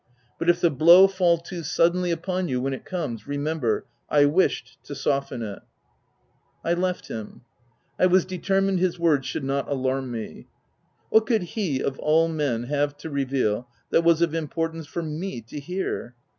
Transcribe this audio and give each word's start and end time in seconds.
But 0.39 0.49
if 0.49 0.61
the 0.61 0.71
blow 0.71 1.07
fall 1.07 1.37
too 1.37 1.61
suddenly 1.61 2.09
upon 2.09 2.47
you 2.47 2.59
when 2.59 2.73
it 2.73 2.85
comes, 2.85 3.27
remember— 3.27 3.85
I 4.19 4.25
wished 4.25 4.79
to 4.85 4.95
soften 4.95 5.43
it!" 5.43 5.59
I 6.65 6.73
left 6.73 7.07
him. 7.09 7.41
I 7.99 8.07
was 8.07 8.25
determined 8.25 8.79
his 8.79 8.97
words 8.97 9.27
should 9.27 9.43
not 9.43 9.69
alarm 9.69 10.09
me. 10.09 10.47
What 11.09 11.27
could 11.27 11.43
he 11.43 11.83
of 11.83 11.99
all 11.99 12.27
men, 12.29 12.63
have 12.63 12.97
to 12.97 13.11
reveal 13.11 13.67
that 13.91 14.03
was 14.03 14.23
of 14.23 14.33
importance 14.33 14.87
for 14.87 15.03
me 15.03 15.39
to 15.41 15.59
hear? 15.59 16.15